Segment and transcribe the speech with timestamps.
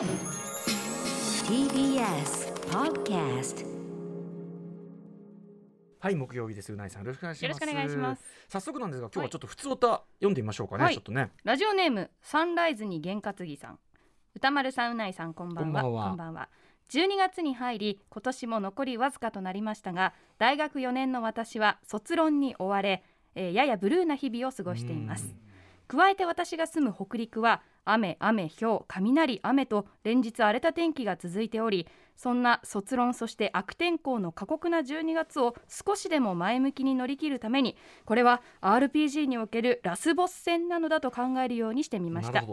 [0.00, 0.08] TBS
[2.70, 3.66] Podcast
[5.98, 6.72] はい木曜日です。
[6.72, 7.44] うないさんよろしくお願いします。
[7.44, 8.22] よろしくお願いします。
[8.48, 10.94] 早速なんですが今日はちょっと普通歌読んでみましょうかね、はい。
[10.94, 11.32] ちょっとね。
[11.44, 13.78] ラジオネームサンライズに験担ぎさん。
[14.34, 15.82] 歌丸さんうないさんこんばんは。
[15.82, 16.48] こんばんは。
[16.88, 23.04] 12月に入り今年も残りわずかとなりましたが大学4年の私は卒論に追われ、
[23.34, 25.36] えーややブルーな日々を過ごしています。
[25.88, 42.44] 加えて私が住む北陸は雨雨ひょう雷雨と連日荒れた天気が続いておりそんな卒論そして悪天候の過酷な12月を少しでも前向きに乗り切るためにこれは RPG におけるラスボス戦なのだと考えるようにしてみました。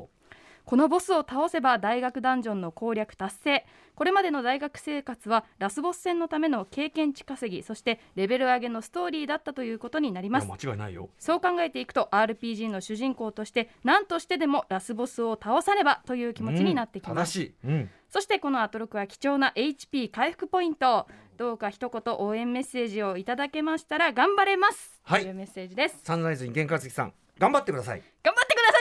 [0.67, 3.65] このボスを倒せば大学ダンジョンの攻略達成。
[3.95, 10.47] これまでの大学生活はラスボス戦のための経験値稼ぎそしてレベル上げのストーリーだったということになります。
[10.47, 11.09] 間違いないよ。
[11.19, 25.21] そう考えていくと RPG の主人公として何としてでもラスボスを倒さねばという気持ちになってきます、うん正しい、うん、そしてこのアトロクは貴重な HP 回復ポイントどうか一言応援メッセージをいただけましたら頑張れます、はい。
[25.21, 25.99] というメッセージです。
[26.03, 28.01] サンライズに玄さん頑張ってください。
[28.23, 28.36] 頑張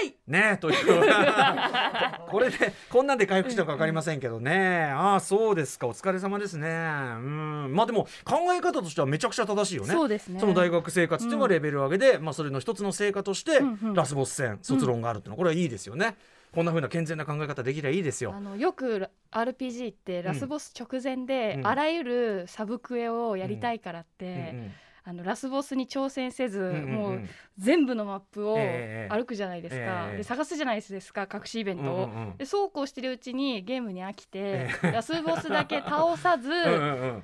[0.06, 0.16] い。
[0.26, 0.76] ねえという。
[2.30, 4.90] これでこんなんで回復したのか分かりませんけどね。
[4.94, 5.86] ああそうですか。
[5.86, 6.68] お疲れ様ですね。
[6.68, 7.72] うん。
[7.72, 9.92] まあでも考え方としてはめちゃくちゃ正しいよね。
[9.92, 10.40] そうですね。
[10.40, 13.94] その大学生活っていうのがレベル上げで、まあ、それの一つの成果としてうんうん。
[13.94, 15.32] ラスボス戦卒論があるっていうの。
[15.34, 16.16] はこれはいいですよね、
[16.52, 18.32] こんな風な健全な考え方できりゃいいですよ。
[18.34, 21.66] あのよく RPG ってラスボス直前で、うん。
[21.66, 24.72] あらゆるサブクエをやりたいからって、うんうん
[25.08, 26.92] あのラスボスに挑戦せず、うんうんうん。
[26.92, 27.20] もう
[27.58, 30.16] 全部のマップをええ歩くじゃないですか、ええ。
[30.18, 32.06] で探すじゃないですか隠しイベントを。
[32.06, 32.36] うんうんうん。
[32.36, 37.22] でそうこうしてるうちにゲームに飽きて、えラスボスだけ倒さず、 うん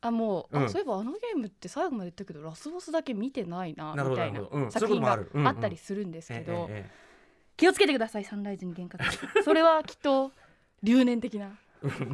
[0.00, 0.64] あもう、うん。
[0.64, 6.70] あそういえばあのゲームって最後まで言ったけどラスボスだけ見てないなみたいな作品があったりするんですけど、
[7.58, 10.32] 気をつけてくださいサンライズに幻覚それはきっと
[10.82, 11.58] 留年的な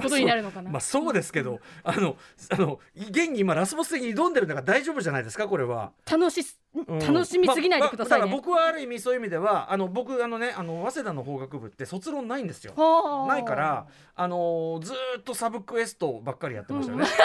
[0.03, 2.17] ことになるのかな、まあそうですけど、あの、
[2.51, 5.93] あの、現に今ラスボス戦に挑んでるんだから大丈夫じゃないですか、これは。
[6.11, 6.43] 楽し
[6.87, 12.75] 楽しみすぎないでくださいね、まあまあ僕はある意味そういう意味では、あの、僕、あのね、あの、早稲田の法学部って卒論ないんですよ。
[12.77, 13.27] はあ。
[13.27, 17.07] ないから、あのーずーっとサブクエストばっかりやってましたよね。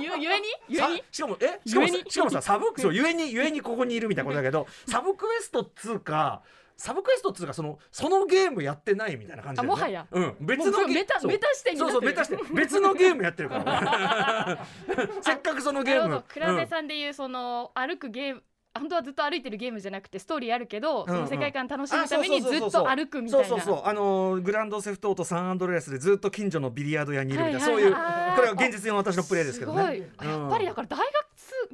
[0.00, 0.46] ゆゆえに？
[0.68, 1.60] ゆえさにしかもえ？
[1.66, 6.42] しかもしかもさサブそうゆえにゆえにここにいるみたいなことだけどサブクエストっつうか
[6.82, 9.72] サブクエストっつうかそのそのゲームやってないみたいな感じだよね。
[9.72, 10.04] あもはや。
[10.10, 10.36] うん。
[10.40, 11.92] 別のメタメタ視点になってる。
[11.92, 14.66] そうそうメタして別のゲームやってるから。
[15.22, 16.24] せっかくそのゲーム。
[16.26, 18.42] 倉部さんでいうその歩くゲーム
[18.74, 23.46] 本当はずっと歩いてるゲームじゃなくてストーリーあるけど、その世界観楽しむためにずっと歩くみたいな。
[23.46, 23.86] そうそうそう。
[23.86, 27.98] あのーグランドセフトオートサンアンドレアスでずっと近所のビリヤード屋にいるみたいな、そういうこ
[28.40, 30.10] れは現実の私のプレイですけどね。
[30.20, 31.21] やっぱりだから大学つ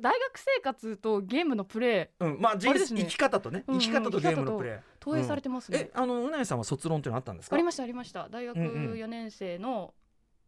[0.00, 3.02] 大学生活とゲームのプレイうん、まあ人あれですね。
[3.02, 7.54] 生き方とねうんうん生き方とゲームのプレイ、投影されてますね、えあのうなえさんは卒論っていうのあったんですか？
[7.54, 8.28] ありましたありました。
[8.28, 8.92] 大学うんうん。
[8.94, 9.94] 4年生の、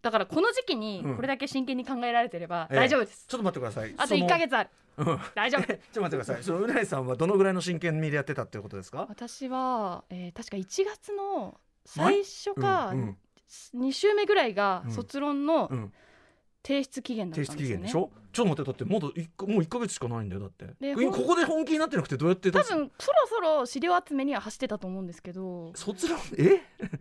[0.03, 1.16] だからこの時期にうん。
[1.16, 2.77] これだけ真剣に考えられてればええ。
[2.77, 3.94] 大丈夫です、ちょっと待ってください。
[3.97, 4.71] あと1ヶ月ある。
[5.34, 5.62] 大丈夫。
[5.66, 6.43] ちょっと待ってください。
[6.43, 9.06] そのうなえさんはどのぐらいの真剣味でやってたっていうことですか？
[9.09, 13.16] 私は、えー確か1月の最初かうん。
[13.75, 14.93] 2週目ぐらいがうん。
[14.93, 15.93] 卒論のうんうん
[16.62, 17.82] 提出期限だっ提たんですよね。
[17.87, 18.10] 出期限でしょ？
[18.32, 20.66] ちょっと待ってだってまだもう一ヶ月しかないんだよだって。
[20.81, 25.72] でここで本気になってなくてどうやって出多す分そろそろ資料集めには走ってたと思うんですけど。
[25.75, 26.60] 卒論え？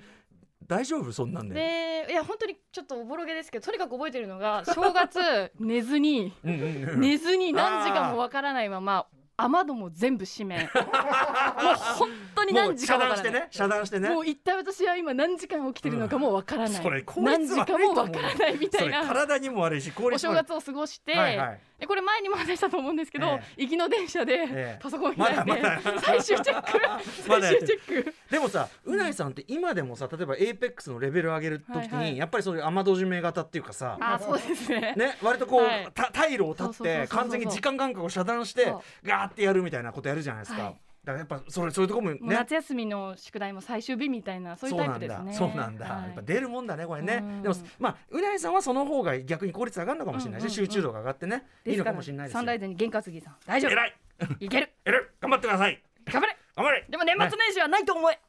[0.66, 1.12] 大丈夫？
[1.12, 1.56] そんなんで。
[1.56, 6.34] でいや本当にちょっとおぼろげですけどとにかく覚えてるのが正月寝ずに。
[6.44, 9.08] 寝ずに何時間もわからないまま
[9.42, 10.58] 雨戸も全部閉め。
[10.60, 14.10] もう本当に何時間遮断してね遮断してね。
[14.10, 21.60] もう一体私は今何時間起きてるのかもわからない、それ効率何時間もわからないみたそれいな体にも悪いし効お正月を過ごして、はいはい。
[21.80, 24.80] でこれ前にも話したと思うんですけど、え行きの電車でええ。
[24.82, 26.02] パソコン開いて、まだまだ。
[26.02, 26.72] 最終チェック。
[27.26, 28.16] 最終チェック。
[28.30, 32.18] でもさうないさんって今でもさ例えばエイペックスのレベル上げる時に、はいはい。
[32.18, 34.94] やっぱりそういう雨戸締め型っていうかさあそうですね。
[34.98, 35.88] ね、割とこう、はい。
[35.94, 39.08] た退路を立っそうそうそうそうて完全に時間感覚を遮断してそう。
[39.08, 40.82] ガーってやるみたいなことやるじゃないですか、はい。
[41.04, 45.34] だからやっぱそれそういうところもね夏休みの宿題も最終日みたいなそういうタイプですね。
[45.34, 46.04] そうなんだ、はい。
[46.04, 47.20] やっぱ出るもんだねこれね。
[47.22, 47.42] うん。
[47.42, 50.66] でもまあうないさんはその方が逆に効率上がるのかもしれないし、うんうんうん。
[50.66, 52.40] 集中度が上がってねいいのかもしれないですよ。
[52.40, 53.72] サンライズに験担ぎさん大丈夫。
[53.72, 53.96] 偉い。
[54.42, 54.70] いける。
[54.86, 55.02] 偉い。
[55.22, 55.82] 頑張ってください。
[56.12, 56.38] 頑張れ。
[56.56, 56.86] 頑張れ。
[56.90, 58.20] でも年末年始はないと思え、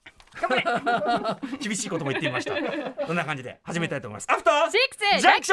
[0.41, 0.57] 頑張
[1.51, 1.59] れ。
[1.59, 2.55] 厳しいことも言ってみました。
[3.07, 4.27] こんな感じで始めたいと思います。
[4.31, 5.53] アフターシックスジャンクシ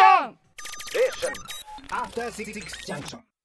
[3.16, 3.37] ョン.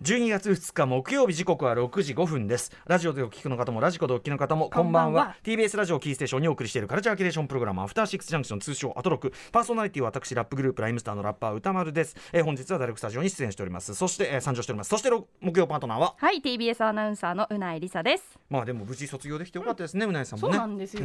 [0.00, 2.70] 12月2日木曜日時刻は6時5分です。
[2.86, 5.24] ラジオでお聞きの方もラジコでお聞きの方もこんばんは。
[5.24, 5.36] こんばんは。
[5.42, 9.32] TBS ラジオキーステーションにお送りしているカルチャーキュレーションプログラムアフターシックスジャンクション通称アトロク。
[9.50, 13.92] パーソナリティは私ラップグループライムスターのラッパー歌丸です、えー本日はダイレクトスタジオに出演しております。
[13.96, 14.90] そして、えー参上しております。
[14.90, 16.14] そしてろ木曜パートナーは？
[16.16, 18.38] はい TBS アナウンサーのうないりさです。
[18.48, 20.54] まあでも無事卒業できてよかったですねうなえさんもね。
[20.54, 21.02] そうなんですよ。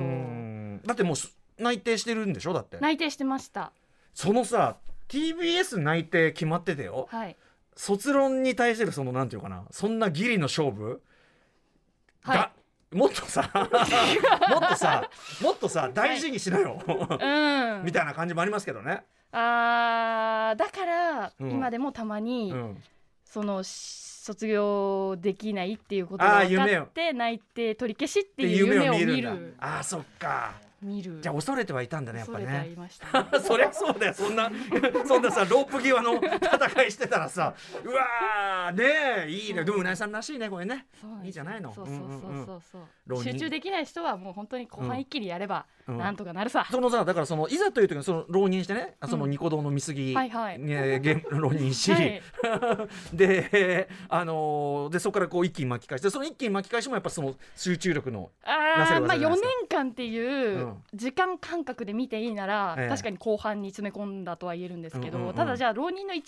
[0.86, 2.54] だってもうす内定してるんでしょ？
[2.54, 2.78] だって。
[2.80, 3.72] 内定してました。
[4.13, 4.78] そのさ
[5.10, 7.07] TBS 内定決まっててよ。
[7.10, 7.36] はい
[7.75, 11.02] 卒論に対するそのなんていうかなそんなギリの勝負？
[12.22, 12.38] はい。
[12.38, 12.52] が
[12.92, 13.50] もっとさ
[14.50, 15.10] もっとさ
[15.42, 16.92] もっとさ大事にしなよ、う
[17.81, 17.84] ん。
[17.84, 19.04] みたいな感じもありますけどね。
[19.31, 21.52] あーだから、うん。
[21.52, 22.84] 今でもたまに、うん。
[23.25, 29.56] そのし卒業できないっていうことあが分かって内定取り消しっってていう夢を見る。
[29.60, 30.54] あーそっか
[30.84, 31.20] 見る。
[31.22, 32.70] じゃあ恐れてはいたんだねやっぱね。
[32.74, 33.30] いましたね。
[33.42, 34.14] そりゃそうだよ。
[34.14, 34.52] そんな
[35.08, 37.54] そんなさロープ際の戦いしてたらさ
[37.84, 39.64] うわーねえいいね。
[39.64, 40.86] でもうなぎさんらしいねこれね。
[41.24, 41.74] いいじゃないの。
[41.74, 42.32] そうそうそううんう。
[42.34, 43.34] んうんそうそう浪人。
[43.34, 50.60] 集中できない人はもう本当に後半一気にやればうんなんとかなるさ、そのさだからそのいざという時にその浪人してねそのニコ動の見過ぎ、はいはい。
[50.60, 52.22] ね浪人し、はい。
[53.14, 59.48] であのーでそこからこう一気に巻き返してその一気に巻き返しもやっぱその集中力のなせる4じゃないですか。
[59.74, 60.84] 間っていううん。
[60.94, 66.24] 時間感覚で見ていいなら、ええ確かに後半に詰め込んだとは言えるんですけど、ただじゃあ浪人の1年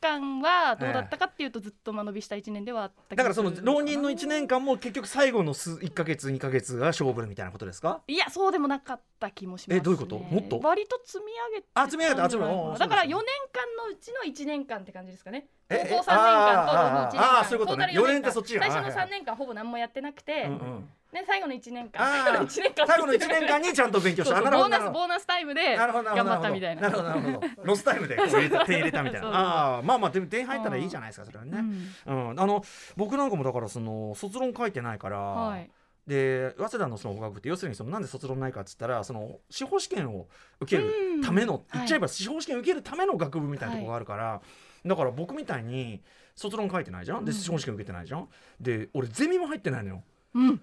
[0.00, 8.00] 間はどうだったかっていうとずっと間延びした1年ではあった気だからその浪人の1年間も結局最後の数1か月2か月が勝負みたいなことですか？
[8.06, 10.18] いやそうでもなかった気もします、ね、えどういうこと？
[10.18, 10.60] もっと？
[10.60, 15.46] 割と積み上げてあ積み上げてた積み上げだから4そう年間のうちの1年間って感じですかね。
[15.68, 17.38] え高校3年間とあーの1年間。
[17.38, 17.92] あーそういうことね。
[17.94, 20.88] トー年ってそっちが最初のはいはい3年間ほぼ何もやってなくて、うんうん。
[21.12, 22.06] ね、最後の1年間。
[22.06, 22.86] 最後の1年間。
[22.86, 24.40] 最後の1年間にちゃんと勉強した。
[24.40, 26.82] ボーナスボーナスタイムで頑張ったみたいな。
[26.82, 27.46] なるほどなるほど。
[27.64, 29.28] ロスタイムでこう入れたみたいな。
[29.34, 31.58] ああまあまあでも点入ったらいいじゃないですかそれはね。
[32.06, 32.30] うん。
[32.30, 32.40] うん。
[32.40, 32.64] あの
[32.96, 35.70] 僕なんかもだからその卒論書いてないから、はい
[36.06, 40.26] で早稲田のその法学部って要するにそのなんで卒論ないかっつったらその司法試験を
[40.60, 44.40] 受けるための、うん言っちゃえば司法試験を受けるための学部みたいなところがあるから、
[44.84, 46.00] だから僕みたいに
[46.34, 47.24] 卒論書いてないじゃん。
[47.24, 47.36] でうん。
[47.36, 48.28] 司法試験受けてないじゃん。
[48.60, 50.02] で俺ゼミも入ってないのよ。
[50.34, 50.60] うん。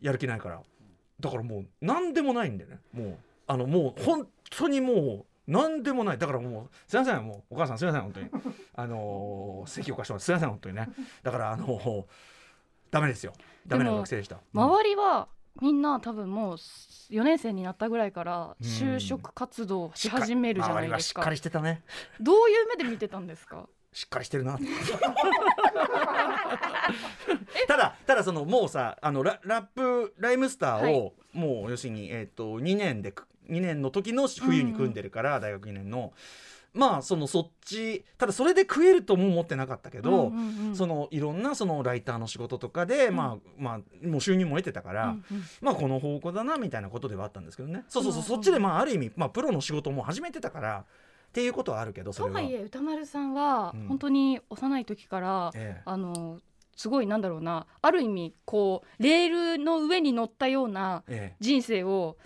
[0.00, 0.60] やる気ないから。
[1.20, 2.78] だからもう何でもないんだよね。
[2.92, 3.16] もう
[3.46, 6.18] あのもう本当にもう何でもない。
[6.18, 7.24] だからもうすいません。
[7.24, 8.02] もうお母さんすいません。
[8.02, 8.28] 本当に。
[8.74, 10.48] あのー席を貸してもらってすいません。
[10.50, 10.88] 本当にね。
[11.22, 12.04] だからあのー
[12.90, 13.32] ダメですよ。
[13.66, 14.38] ダメな学生でした。
[14.52, 15.28] 周りは
[15.60, 18.66] みんな多分もう4年生になったぐらいからうん。
[18.66, 20.88] 就職活動し始めるじゃないですか。
[20.88, 21.82] 周りはしっかりしてたね。
[22.20, 23.68] どういう目で見てたんですか？
[23.92, 24.58] しっかりしてるな。
[27.66, 33.12] ただただそのもうさあのララップライムスターを、もう要するに、えっと2年で
[33.48, 36.12] 2年の時の冬に組んでるから、大学2年の
[36.72, 40.76] まあそのそっちただそれで食えるとも思ってなかったけど、うんうんうん。
[40.76, 45.42] そのいろんなそのライターの仕事とかで、まあまあもう収入も得てたから、うんうん。
[45.60, 47.84] まあこの方向だなみたいなことではあったんですけどね。
[47.88, 50.84] そうそうそううんそっちでまあある意味、まあ、プロの仕事も始めてたから
[51.28, 52.40] っていうことはあるけどそとれは。
[52.40, 53.88] はいえ歌丸さんはうん。
[53.88, 55.82] 本当に幼い時から、ええ。
[55.84, 56.40] あの
[56.80, 61.36] すごいなんだろうなある意味こうレールの上に乗ったようなええ。
[61.38, 62.16] 人生を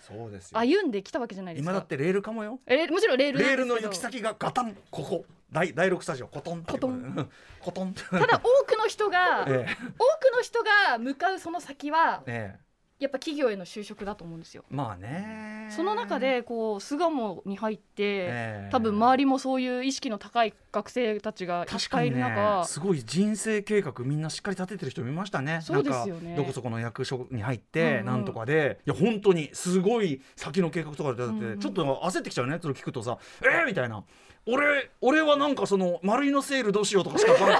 [0.53, 1.71] 歩んできたわけじゃないですか。
[1.71, 2.61] 今だってレールかもよ。
[2.65, 6.27] えもちろんレールレールの行き先がガタンここ第第6スタジオ。
[6.27, 6.93] コトンコトン。
[6.93, 7.29] ン
[7.59, 9.67] コトンただ多くの人が、 え。
[9.99, 12.65] 多くの人が向かうその先はええ
[13.05, 14.63] やっぱ企業への就職だと思うんですよ。
[14.71, 15.67] えまあね。
[15.69, 18.69] その中でこう巣鴨に入って、ええ。
[18.71, 22.19] 多分周りもそういう意識の高い学生たちがいっぱいいる確かにね。
[22.19, 25.59] 中、すごい人生計画みんなしっかり立ててる人見ましたね。
[25.61, 26.35] そうですよね。
[26.35, 28.79] どこそこの役所に入って、うなんとかで。
[28.87, 31.59] いや本当にすごい先の計画とかでだって、うんうん。
[31.59, 32.57] ちょっと焦ってきちゃうね。
[32.59, 34.03] それ聞くとさえー、みたいな。
[34.47, 37.55] 俺俺はなんかその丸いのセールどうしようとかしか考え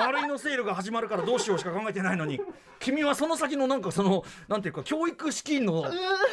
[0.00, 2.40] 丸いのセールが始まるからどうしようしか考えてないのに
[2.78, 5.84] 君はその先のなんかそのなんていうか教育資金の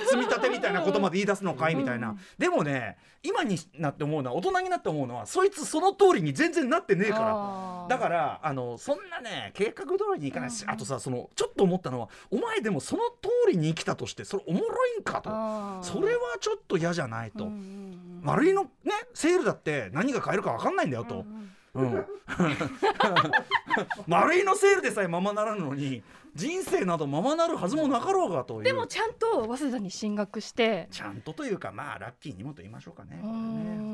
[0.05, 7.97] 積み立てみたいなことまで言い出すのかいみたいな、うんでもね今になって思うのは大人になって思うのはそいつその通りに全然なってねえから。
[7.97, 15.29] だからあのそんなね計画通りにいかないし、あとさそのちょっと思ったのはお前でもその通りに生きたとしてそれおもろいんかと。
[15.83, 17.49] それはちょっと嫌じゃないと、
[18.21, 21.25] 丸いのねセールだって何が買えるか分かんないんだよと。
[21.77, 22.05] うん、
[24.07, 26.03] 丸いのセールでさえままならぬのに
[26.35, 28.63] 人生などままなるはずもなかろうがという。
[28.63, 30.87] でもちゃんと早稲田に進学して。
[30.91, 33.21] ちゃんとというかまあラッキーにもと言いましょうかね。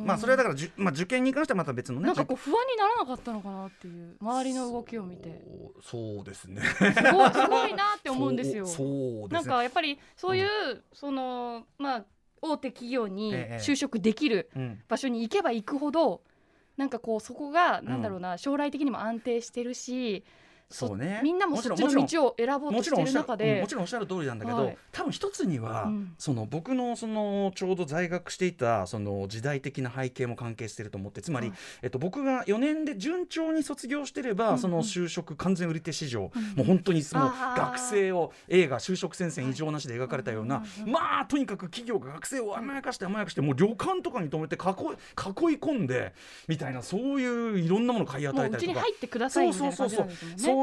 [0.06, 5.42] まあそれはだからじゅ、まあ、受験に関してはまた別のねなんかこう不安にならなかったのかなっていう周りの動きを見て。
[5.82, 6.62] そうですね。
[6.62, 8.66] すごいすごいなって思うんですよ。
[8.66, 9.28] そうですね。
[9.30, 10.48] なんかやっぱりそういう、
[10.92, 12.06] そのまあ
[12.42, 13.64] 大手企業にええ。
[13.64, 14.82] 就職できるうん。
[14.90, 16.24] 場所に行けば行くほど
[16.78, 20.24] なんかこうそこがなんだろうな、将来的にも安定してるし
[20.74, 21.20] そうね。
[21.22, 24.78] みんなもそっちの道を選ぼうとしてる中うんでもちろんおっしゃる通りなんだけど、はい。
[24.92, 26.14] 多分一つには、うん。
[26.18, 31.58] その僕のそのちょうど在学していたその時代的な背景も関係してると思ってつまり、はい。
[31.84, 34.60] えっと、僕が4年で順調に卒業してれば、うんうん。
[34.60, 46.14] その就職完全売り手市場、うんもう本当にその学生を映画就職戦線異常なしで描かれたような、はいまあとにかく企業が学生を甘やかして甘やかしてもう旅館とかに泊めて囲い囲い込んで
[46.48, 48.60] みたいなそういういろんなものを買い与えたりとか。
[48.60, 50.54] ちに入ってくださいそうみたいうなそそうそう感じなんですね。
[50.54, 50.63] そ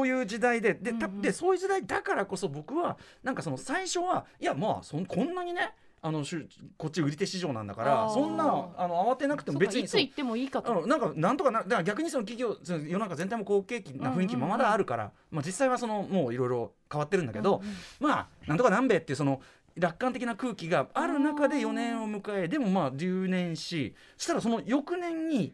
[0.93, 1.21] た、うんうん。
[1.21, 8.43] でそういう時代だからこそ僕はなんかその最初はいやまあそんこんなにねあのしゅこっち売り手市場なんだからそんな
[8.75, 10.81] あの慌てなくても別にいつ行ってもいいかと。
[10.81, 17.75] うん、なんかなんとかなだから逆にその企業その世の中全体も好景気な雰囲気もまだあるから、まあ、実際はそのもういろいろ変わってるんだけど、うんうん。
[17.99, 19.41] まあなんとかなんべえっていうその
[19.75, 25.53] 楽観的な空気がある中で4年を迎えでもまあ留年ししたらその翌年に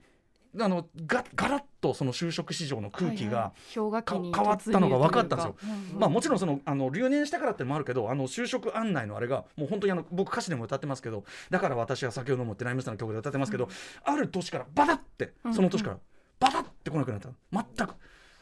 [0.60, 5.56] あのがガラッとその就職市場の空気が、変わったのが分かったんですよ。
[5.98, 13.70] まあもちろんそのあの留年したからってのもあるけどあの就職案内のあれがもう本当にあの僕歌詞でも歌ってますけどだから私は酒を飲むってナイムスターの曲で歌ってますけど、
[14.04, 15.98] ある年からバタってその年から
[16.40, 17.96] バタって来なくなった全く。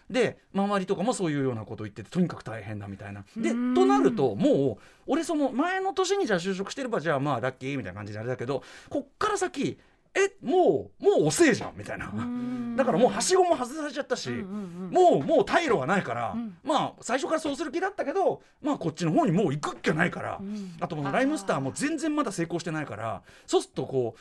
[0.10, 3.26] で周りとかもそういうようなことを言っててとにかく大変だみたいな。
[3.36, 3.74] でうん。
[3.74, 9.80] となるともう俺その前の年にじゃあ就職してればじゃあまあラッキーみたいな感じであれだけどこっから先
[10.16, 12.10] えもうもう遅えじゃんみたいな。
[12.14, 12.76] うん。
[12.76, 16.58] だからもうはしごも外されちゃったし、うんうんうんもうもう退路がないから、うん。
[16.64, 20.76] まあ最初からそうする気だったけどまあこっちの方にもう行くっきゃないから、うん。
[20.80, 24.20] あとこのライムスターも全然まだ成功してないからそうするとこう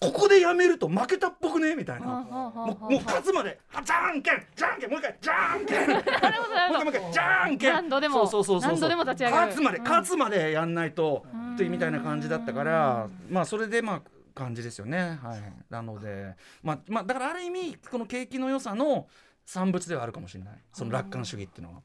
[0.00, 2.06] ここでやめると負けたっぽくねみたいな。
[2.06, 5.90] もうもう勝つまであじゃんけんじゃんけんもう一回じゃんけん。
[5.90, 7.72] もう一回 もう一回じゃんけん。
[7.72, 8.90] 何度でもそうそうそうそう。
[8.96, 9.84] 勝つまでうん。
[9.84, 11.42] 勝つまでやんないとうん。
[11.54, 14.02] っていうみたいな感じだったからまあそれでまあ
[14.34, 15.18] 感じですよね。
[15.22, 15.42] はい。
[15.70, 19.06] なのでまあまあだからある意味この景気の良さの
[19.44, 20.54] 産物ではあるかもしれない。
[20.72, 21.80] その楽観主義っていうのは。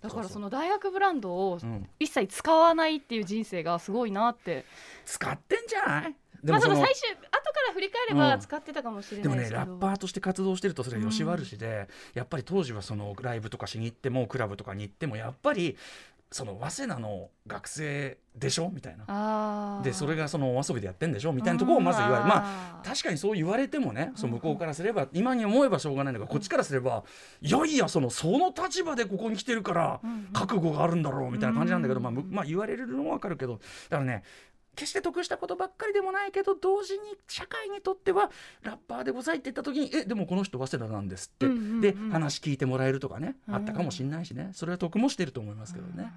[0.00, 1.88] だからその大学ブランドをうん。
[2.00, 4.64] 一切使わないっていう人生がすごいなって。
[5.04, 6.16] 使ってんじゃない？
[6.42, 7.28] でまあその最終後か
[7.68, 8.18] ら振り返れうん。
[8.18, 9.64] ば使ってたかもしれでもないですけど。
[9.64, 15.76] ねラッパーとして活動してるとそれはよし悪しで、やっぱり当時はそのライブとかしに行ってもクラブとかに行ってもやっぱり
[16.32, 18.70] その早稲田の学生でしょ？
[18.72, 19.80] みたいな。
[19.84, 21.32] でそれがそのお遊びでやってんでしょ？
[21.32, 27.04] みたいなところをまず言われる、まあ確かにそう言われてもねその向こうからすれば今に思えばしょうがないんだけどこっちからすれば
[27.40, 30.00] いやいやそのその立場でここに来てるから
[30.32, 33.60] 覚悟があるんだろうみたいな感じなんだけど、うんまあむ、まあ言われるのもわかるけど。
[33.88, 34.22] だからね
[34.74, 38.30] 決して得したことばっかりでもないけど同時に社会にとっては
[38.62, 41.46] ラッパーでございって言った時に「えでもこの人早稲田なんです」って、
[41.80, 44.50] で話聞いてもらえるとかね、うんあったかもしれないしね。
[44.52, 46.12] それは得もしてると思いますけどね。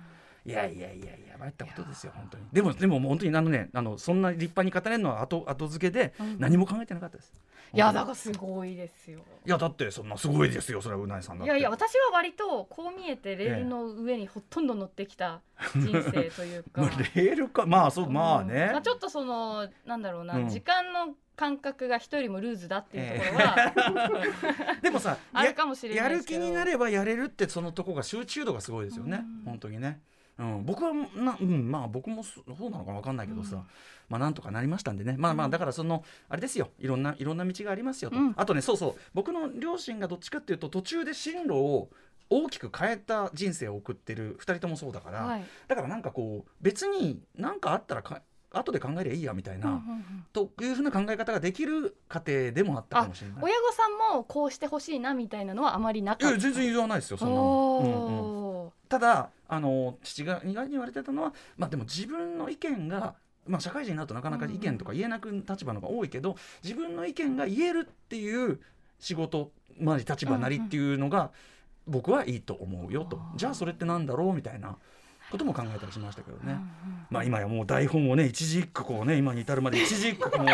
[0.46, 2.44] いやいやいやいや参ったことですよ本当に。
[2.54, 6.36] でもでももう本当にあのねあのそんな立派に語れるのは後後付けでうん。
[6.40, 7.34] 何も考えてなかったです、
[7.74, 9.22] いやだからすごいですよ。
[9.46, 15.42] いやだってそんなすごいですよそれはうないさんいやいや私は割とこう見えてレールの上にほとんど乗ってきた
[15.76, 16.82] 人生というか。
[16.82, 20.48] まあレールかまあそうまあね、まあ、ちょっとそのなんだろうな、うん。
[20.48, 29.44] 時間の感覚が人よりもルーズだっていうところは、 でもさ あるかもしれややる気になればやれるってそのとこが集中度がすごいですよね、うん。
[29.46, 30.02] 本当にね、
[30.38, 33.64] うん、僕はな、うん、まあ僕もそそうなのか分かんないけどさ、うん。
[34.10, 35.16] まあなんとかなりましたんでね。
[35.18, 35.52] まあまあうん。
[35.52, 36.70] だからそのあれですよ。
[36.80, 38.34] いろんないろんな道がありますよと、うん。
[38.36, 38.96] あとねそうそう。
[39.14, 41.90] 僕の両親がどっちかっていうと途中で進路を
[42.30, 45.46] 大きく変えた人生を送ってる2人ともそうだから、はい。
[45.68, 50.26] だからなんかこう別に何かあったらか後で考えりゃいいやみたいな、うんうんうん。
[50.34, 53.38] というふうな考え方ができる家庭でもあったかもしれない。
[53.42, 56.38] 親御さんもこうしてほしいなみたいなのはあまりなかった。
[56.38, 58.72] 全然言わないですよそんなの、うんうん。
[58.90, 63.16] ただあの父が意外に言われてたのは、まあ、でも自分の意見が、
[63.48, 68.60] まあ、社会人になるとなかなか意見とか言えなく立場の方が多いけど自分の意見が言えるっていう
[69.00, 71.32] 仕事まあ立場なりっていうのが
[71.88, 74.76] 僕はいいと思うよと、じゃあそれってなんだろうみたいな
[75.30, 76.58] ことも考えたりしましたけどね。
[77.10, 80.46] まあ今やもう台本をね一字一句こうね今に至るまで一字一句こう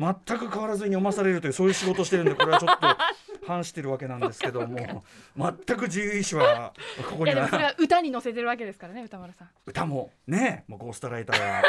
[0.00, 2.86] 全く変わらずに読まされるというそういう仕事をしてるんでこれはちょっと
[3.46, 5.04] 反してるわけなんですけども
[5.36, 6.72] 全く自由意志は
[7.10, 9.50] ここにいやでもそれは は歌に乗せてるわけですからね歌丸さん。
[9.66, 11.62] 歌もねもうゴーストライターは。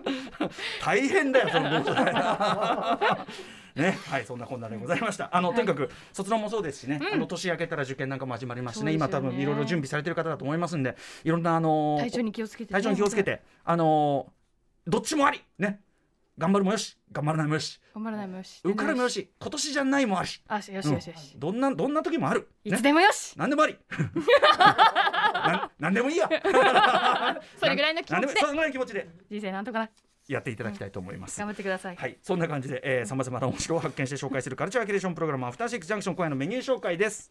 [0.82, 5.28] 大変だよそのゴーストライターね、はい、そんなこんなでございました。
[5.32, 14.37] あの、とにかく卒論もそうですしね、あの年明けたら受験なんかも始まりますしね、今多分いろいろ準備されてる方だと思いますんで、いろんなあの体調に気をつけてね、体調に気をつけて、あのー
[14.88, 15.42] どっちもあり。
[15.58, 15.80] ね。
[16.38, 16.96] 頑張るもよし。
[17.12, 17.78] 頑張らないもよし。
[17.94, 18.60] 頑張らないもよし。
[18.64, 19.30] 受かるもよし。
[19.38, 21.40] 今年じゃないもあるしあよしよしよしよし、うん。
[21.40, 23.76] どんなどんな時もある、いつでもよし、何でもあり。
[25.34, 26.26] なんなんでもいいや。
[27.60, 28.40] それぐらいの気持ちで。
[28.40, 29.08] それぐらいの気持ちで。
[29.30, 29.90] 人生なんとかな。
[30.26, 31.38] やっていただきたいと思います。
[31.38, 37.30] 頑張ってください、はい、そんな感じで、えー、さまざまな面白を発見して紹介するカルチャーキュレーションプログラムアフターシックスジャンクション今夜のメニュー紹介です。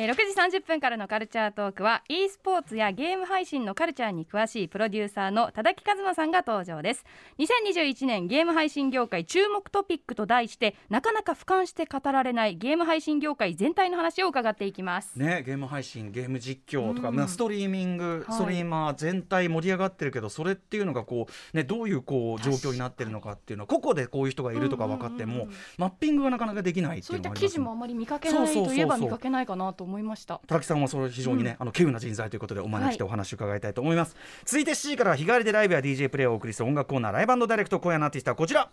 [0.00, 7.04] えー6時30分からのカルチャートークは e スポーツやゲーム配信のカルチャーに詳しいプロデューサーの多田木和馬さんが登場です。
[7.40, 15.18] 2021年ゲーム配信業界注目トピックと題してなかなか俯瞰して語られないゲーム配信業界全体の話を伺っていきます。
[15.18, 17.16] ね、ゲーム配信ゲーム実況とか、うん。
[17.16, 18.36] まあストリーミング、はい。
[18.36, 30.40] ストリーマー全体盛り上がってるけどそれっていうのがこう、ね、どういうこう状況になってるのかっていうのは個々でこういう人がいるとか分かっても、マッピングがなかなかできないってそいううのがありますいった記事もあまり見かけないそうそうそうそうといえば見かけないかなと思いました。
[30.46, 34.14] 田木さんはそれ非常にね、あの稀有な人材ということでお招きしてお話を伺いたいと思います、
[34.44, 38.68] 続いて7時からは日替わりでライブや DJ プレイをお送りする音楽コーナーライブダイレクト今夜のアーティストはこちら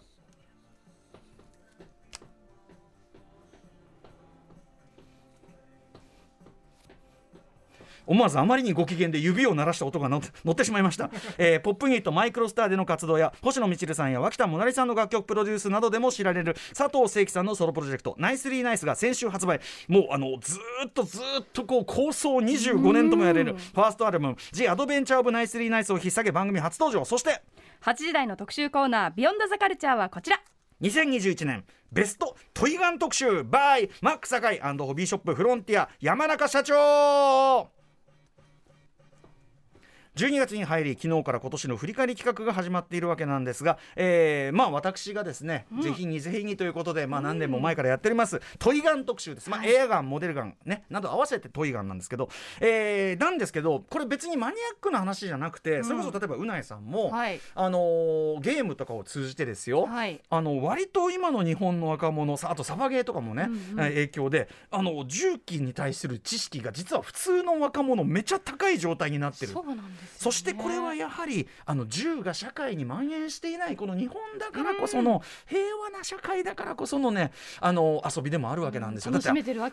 [8.07, 19.59] 思わずあまりにご機嫌で指を鳴らした音が乗ってしまいました、えーポップユニットマイクロスターでの活動や星野みちるさんや脇田もなりさんの楽曲プロデュースなどでも知られる佐藤正樹さんのソロプロジェクト「ナイスリーナイスが先週発売。
[19.87, 27.05] もうあのずーっとずーっとこう構想25年ともやれるファーストアルバム「The Adventure of Nice Lee Nice」を引っ提げ番組初登場。
[27.05, 27.41] そして
[27.81, 30.39] 8時台の特集コーナービヨンドザカルチャーはこちら。
[30.81, 37.74] 2021年ベストトイガン特集 by マック堺ホビーショップフロンティア山中社長
[40.15, 52.29] 12月に入り昨日から今年の振り返り企画が始まっているわけなんですが、えーまあ私がですね、ぜひにぜひにということで、まあ、何年も前からやっております、トイガン特集です、まあ、エアガンモデルガン、ね、など合わせてトイガンなんですけど、
[52.61, 57.39] えーなんですけどこれ別にマニアックな話じゃなくて、それこそ例えばうないさんも、はい。
[57.53, 60.21] あのーゲームとかを通じてですよ、はい。
[60.29, 63.59] あの割と今の日本の若者さあとサバゲーとかもね、うんうん。
[63.85, 69.51] えー影響であの重機に対する知識が実は普通の若者めちゃ高い状態になってる。
[69.51, 79.11] そうなんですそしてこれはやはりあの銃が社会に蔓延していないこの日本だからこその平和な社会だからこそのねあの遊びでもあるわけなんですよ。
[79.11, 79.29] だって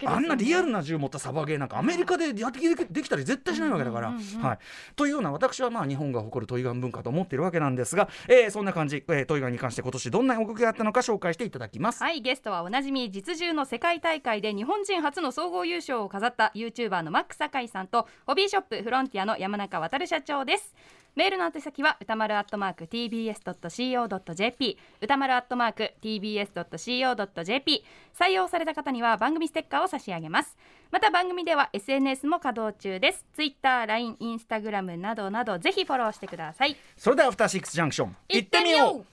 [0.07, 4.12] あんなリアルな銃持ったサバゲーなんかアメリカでやってできできたり絶対しないわけだから。
[4.12, 4.59] はい、
[4.97, 12.03] というような私はまあ日本が誇るトイガン文化と思っているわけなんですが、えーそんな感じ、えートイガンに関して今年どんな動きがあったのか紹介していただきます。
[12.03, 20.75] はいゲストはおなじみ実銃の世界大会で日本人初の総合優勝を飾った YouTuber のマック酒井さんとホビーショップフロンティアの山中渉社長です。
[21.14, 27.85] メールの宛先は歌丸アットマーク tbs.co.jp 歌丸アットマーク tbs.co.jp
[28.18, 30.57] 採用された方には番組ステッカーを差し上げます。
[30.90, 33.27] また番組では SNS も稼働中です。
[33.35, 36.77] Twitter、LINE、Instagram などなどぜひフォローしてください。
[36.96, 38.99] それではアフターシックスジャンクション行ってみよう。
[39.01, 39.07] う。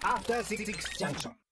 [0.00, 0.64] After Six
[0.98, 1.43] Junction.